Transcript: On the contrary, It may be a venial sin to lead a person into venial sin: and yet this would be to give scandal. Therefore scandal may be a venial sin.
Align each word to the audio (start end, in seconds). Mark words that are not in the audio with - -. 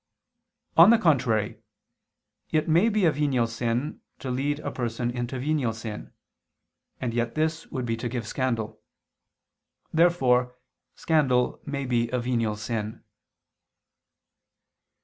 On 0.77 0.89
the 0.89 0.97
contrary, 0.97 1.61
It 2.49 2.67
may 2.67 2.89
be 2.89 3.05
a 3.05 3.11
venial 3.11 3.45
sin 3.45 4.01
to 4.17 4.31
lead 4.31 4.57
a 4.61 4.71
person 4.71 5.11
into 5.11 5.37
venial 5.37 5.73
sin: 5.73 6.11
and 6.99 7.13
yet 7.13 7.35
this 7.35 7.67
would 7.67 7.85
be 7.85 7.95
to 7.97 8.09
give 8.09 8.25
scandal. 8.27 8.81
Therefore 9.93 10.55
scandal 10.95 11.61
may 11.67 11.85
be 11.85 12.09
a 12.09 12.17
venial 12.19 12.55
sin. 12.55 13.03